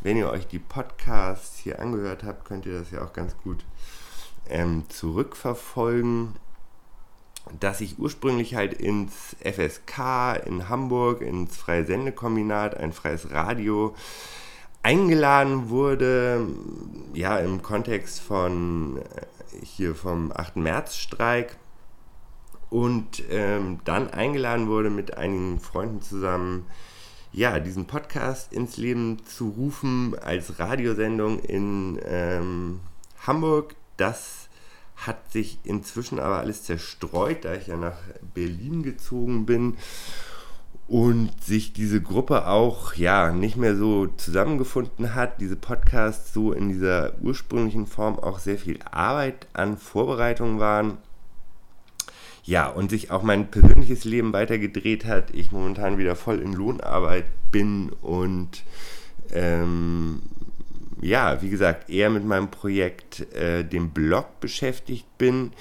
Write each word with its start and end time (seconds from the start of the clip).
wenn 0.00 0.16
ihr 0.16 0.30
euch 0.30 0.46
die 0.46 0.58
Podcasts 0.58 1.58
hier 1.58 1.80
angehört 1.80 2.24
habt, 2.24 2.44
könnt 2.44 2.66
ihr 2.66 2.78
das 2.78 2.90
ja 2.90 3.04
auch 3.04 3.12
ganz 3.12 3.36
gut 3.38 3.64
ähm, 4.48 4.84
zurückverfolgen. 4.88 6.36
Dass 7.60 7.80
ich 7.80 7.98
ursprünglich 7.98 8.54
halt 8.54 8.74
ins 8.74 9.34
FSK 9.40 10.44
in 10.44 10.68
Hamburg, 10.68 11.22
ins 11.22 11.56
Freie 11.56 11.86
Sendekombinat, 11.86 12.76
ein 12.76 12.92
freies 12.92 13.30
Radio, 13.30 13.94
eingeladen 14.82 15.70
wurde, 15.70 16.46
ja, 17.14 17.38
im 17.38 17.62
Kontext 17.62 18.20
von 18.20 18.98
äh, 18.98 19.64
hier 19.64 19.94
vom 19.94 20.30
8. 20.30 20.56
März-Streik 20.56 21.56
und 22.70 23.22
ähm, 23.30 23.80
dann 23.84 24.10
eingeladen 24.10 24.68
wurde, 24.68 24.90
mit 24.90 25.16
einigen 25.16 25.58
Freunden 25.60 26.02
zusammen 26.02 26.66
ja, 27.32 27.60
diesen 27.60 27.86
Podcast 27.86 28.52
ins 28.52 28.76
Leben 28.76 29.18
zu 29.26 29.50
rufen 29.50 30.16
als 30.18 30.58
Radiosendung 30.58 31.40
in 31.40 32.00
ähm, 32.04 32.80
Hamburg. 33.26 33.74
Das 33.96 34.48
hat 34.96 35.30
sich 35.30 35.58
inzwischen 35.64 36.18
aber 36.18 36.38
alles 36.38 36.64
zerstreut, 36.64 37.44
da 37.44 37.54
ich 37.54 37.68
ja 37.68 37.76
nach 37.76 37.98
Berlin 38.34 38.82
gezogen 38.82 39.46
bin 39.46 39.76
und 40.88 41.30
sich 41.44 41.74
diese 41.74 42.00
Gruppe 42.00 42.46
auch 42.46 42.94
ja 42.94 43.30
nicht 43.30 43.56
mehr 43.56 43.76
so 43.76 44.06
zusammengefunden 44.06 45.14
hat, 45.14 45.40
diese 45.40 45.56
Podcasts 45.56 46.32
so 46.32 46.52
in 46.52 46.70
dieser 46.70 47.12
ursprünglichen 47.20 47.86
Form 47.86 48.18
auch 48.18 48.38
sehr 48.38 48.58
viel 48.58 48.78
Arbeit 48.90 49.46
an 49.52 49.76
Vorbereitungen 49.76 50.58
waren 50.58 50.98
ja, 52.48 52.66
und 52.66 52.88
sich 52.88 53.10
auch 53.10 53.22
mein 53.22 53.50
persönliches 53.50 54.04
Leben 54.04 54.32
weitergedreht 54.32 55.04
hat. 55.04 55.34
Ich 55.34 55.52
momentan 55.52 55.98
wieder 55.98 56.16
voll 56.16 56.38
in 56.38 56.54
Lohnarbeit 56.54 57.26
bin 57.52 57.90
und 58.00 58.64
ähm, 59.34 60.22
ja, 61.02 61.42
wie 61.42 61.50
gesagt, 61.50 61.90
eher 61.90 62.08
mit 62.08 62.24
meinem 62.24 62.50
Projekt, 62.50 63.30
äh, 63.34 63.64
dem 63.64 63.90
Blog 63.90 64.40
beschäftigt 64.40 65.04
bin. 65.18 65.52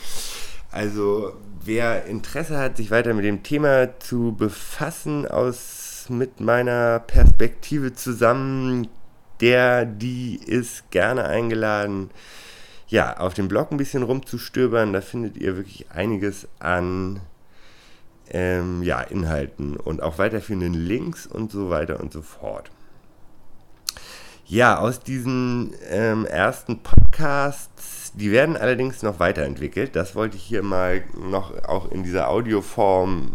Also 0.71 1.33
wer 1.65 2.05
Interesse 2.05 2.57
hat, 2.57 2.77
sich 2.77 2.89
weiter 2.89 3.13
mit 3.13 3.25
dem 3.25 3.43
Thema 3.43 3.99
zu 3.99 4.33
befassen, 4.37 5.27
aus 5.27 6.05
mit 6.07 6.39
meiner 6.39 6.99
Perspektive 6.99 7.95
zusammen, 7.95 8.87
der, 9.41 9.83
die 9.83 10.37
ist 10.37 10.89
gerne 10.91 11.25
eingeladen, 11.25 12.11
ja, 12.87 13.17
auf 13.17 13.33
dem 13.33 13.47
Blog 13.47 13.71
ein 13.71 13.77
bisschen 13.77 14.03
rumzustöbern. 14.03 14.93
Da 14.93 15.01
findet 15.01 15.37
ihr 15.37 15.57
wirklich 15.57 15.91
einiges 15.91 16.47
an 16.59 17.21
ähm, 18.29 18.83
ja, 18.83 19.01
Inhalten 19.01 19.77
und 19.77 20.01
auch 20.01 20.17
weiterführenden 20.17 20.73
Links 20.73 21.27
und 21.27 21.51
so 21.51 21.69
weiter 21.69 21.99
und 21.99 22.13
so 22.13 22.21
fort. 22.21 22.71
Ja, 24.45 24.79
aus 24.79 25.01
diesen 25.01 25.73
ähm, 25.89 26.25
ersten 26.25 26.79
Podcasts, 26.79 28.13
die 28.13 28.31
werden 28.31 28.55
allerdings 28.55 29.03
noch 29.03 29.19
weiterentwickelt. 29.19 29.95
Das 29.95 30.15
wollte 30.15 30.37
ich 30.37 30.43
hier 30.43 30.63
mal 30.63 31.03
noch 31.17 31.65
auch 31.65 31.91
in 31.91 32.03
dieser 32.03 32.29
Audioform 32.29 33.33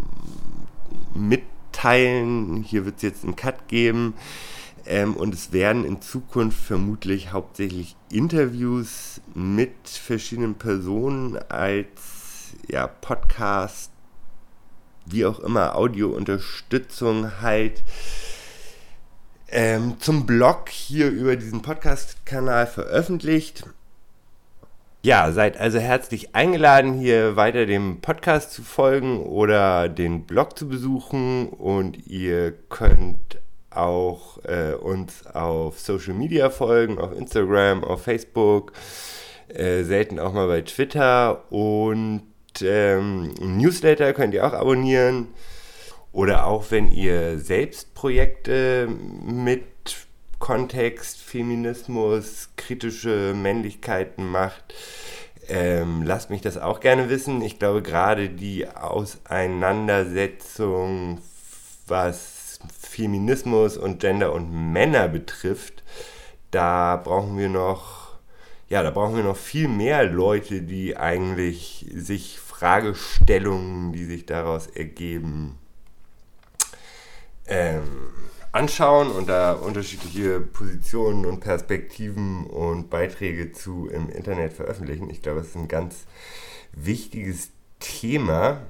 mitteilen. 1.14 2.62
Hier 2.62 2.86
wird 2.86 2.96
es 2.96 3.02
jetzt 3.02 3.24
einen 3.24 3.36
Cut 3.36 3.68
geben. 3.68 4.14
Ähm, 4.86 5.14
und 5.16 5.34
es 5.34 5.52
werden 5.52 5.84
in 5.84 6.00
Zukunft 6.00 6.58
vermutlich 6.58 7.32
hauptsächlich 7.32 7.96
Interviews 8.10 9.20
mit 9.34 9.88
verschiedenen 9.88 10.56
Personen 10.56 11.38
als 11.48 12.54
ja, 12.68 12.86
Podcast, 12.86 13.90
wie 15.06 15.26
auch 15.26 15.40
immer, 15.40 15.76
Audiounterstützung 15.76 17.40
halt 17.40 17.82
ähm, 19.48 19.96
zum 20.00 20.26
Blog 20.26 20.68
hier 20.68 21.10
über 21.10 21.36
diesen 21.36 21.62
Podcast-Kanal 21.62 22.66
veröffentlicht. 22.66 23.64
Ja, 25.04 25.32
seid 25.32 25.58
also 25.58 25.78
herzlich 25.78 26.34
eingeladen, 26.34 26.94
hier 26.94 27.34
weiter 27.34 27.66
dem 27.66 28.00
Podcast 28.00 28.52
zu 28.52 28.62
folgen 28.62 29.20
oder 29.20 29.88
den 29.88 30.24
Blog 30.26 30.56
zu 30.56 30.68
besuchen 30.68 31.48
und 31.48 32.06
ihr 32.06 32.52
könnt 32.52 33.38
auch 33.76 34.38
äh, 34.44 34.74
uns 34.74 35.26
auf 35.26 35.78
Social 35.78 36.14
Media 36.14 36.50
folgen, 36.50 36.98
auf 36.98 37.16
Instagram, 37.16 37.84
auf 37.84 38.02
Facebook, 38.02 38.72
äh, 39.48 39.82
selten 39.82 40.18
auch 40.18 40.32
mal 40.32 40.46
bei 40.46 40.62
Twitter 40.62 41.50
und 41.50 42.22
ähm, 42.60 43.34
Newsletter 43.40 44.12
könnt 44.12 44.34
ihr 44.34 44.46
auch 44.46 44.52
abonnieren. 44.52 45.28
Oder 46.12 46.46
auch 46.46 46.70
wenn 46.70 46.92
ihr 46.92 47.38
selbst 47.38 47.94
Projekte 47.94 48.88
mit 49.24 49.64
Kontext, 50.38 51.18
Feminismus, 51.18 52.50
kritische 52.56 53.32
Männlichkeiten 53.34 54.30
macht, 54.30 54.74
ähm, 55.48 56.02
lasst 56.02 56.30
mich 56.30 56.40
das 56.40 56.56
auch 56.58 56.80
gerne 56.80 57.08
wissen. 57.08 57.42
Ich 57.42 57.58
glaube, 57.58 57.82
gerade 57.82 58.28
die 58.28 58.68
Auseinandersetzung, 58.68 61.20
was 61.86 62.31
Feminismus 62.92 63.78
und 63.78 64.00
Gender 64.00 64.32
und 64.32 64.72
Männer 64.72 65.08
betrifft, 65.08 65.82
da 66.50 66.96
brauchen 66.96 67.38
wir 67.38 67.48
noch, 67.48 68.18
ja, 68.68 68.82
da 68.82 68.90
brauchen 68.90 69.16
wir 69.16 69.24
noch 69.24 69.36
viel 69.36 69.66
mehr 69.66 70.04
Leute, 70.04 70.60
die 70.60 70.96
eigentlich 70.96 71.86
sich 71.94 72.38
Fragestellungen, 72.38 73.92
die 73.92 74.04
sich 74.04 74.26
daraus 74.26 74.66
ergeben, 74.66 75.58
ähm, 77.46 78.10
anschauen 78.52 79.10
und 79.10 79.28
da 79.28 79.54
unterschiedliche 79.54 80.40
Positionen 80.40 81.24
und 81.24 81.40
Perspektiven 81.40 82.44
und 82.46 82.90
Beiträge 82.90 83.52
zu 83.52 83.88
im 83.88 84.10
Internet 84.10 84.52
veröffentlichen. 84.52 85.08
Ich 85.08 85.22
glaube, 85.22 85.38
das 85.38 85.48
ist 85.48 85.56
ein 85.56 85.68
ganz 85.68 86.04
wichtiges 86.72 87.50
Thema. 87.80 88.60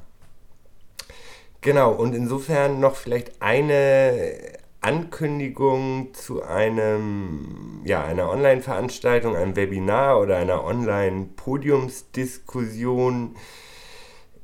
Genau, 1.63 1.93
und 1.93 2.15
insofern 2.15 2.81
noch 2.81 2.97
vielleicht 2.97 3.41
eine 3.41 4.37
Ankündigung 4.81 6.13
zu 6.13 6.43
einem, 6.43 7.81
ja, 7.85 8.05
einer 8.05 8.29
Online-Veranstaltung, 8.31 9.37
einem 9.37 9.55
Webinar 9.55 10.21
oder 10.21 10.39
einer 10.39 10.65
Online-Podiumsdiskussion 10.65 13.37